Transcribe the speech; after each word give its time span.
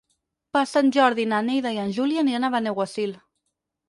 Per 0.55 0.61
Sant 0.69 0.87
Jordi 0.95 1.25
na 1.33 1.41
Neida 1.49 1.73
i 1.75 1.77
en 1.81 1.91
Juli 1.97 2.17
aniran 2.21 2.47
a 2.47 2.51
Benaguasil. 2.57 3.13